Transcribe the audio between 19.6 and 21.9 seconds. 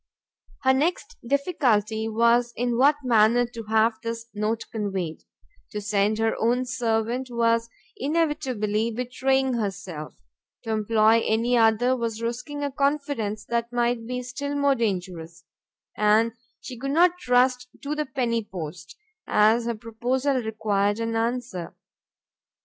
her proposal required an answer.